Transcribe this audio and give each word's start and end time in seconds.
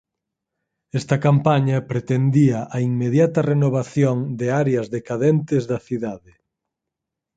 Esta 0.99 1.17
campaña 1.25 1.77
pretendía 1.91 2.59
a 2.75 2.77
inmediata 2.89 3.39
renovación 3.51 4.17
de 4.39 4.47
áreas 4.63 4.87
decadentes 4.95 5.61
da 5.71 5.79
cidade. 5.87 6.33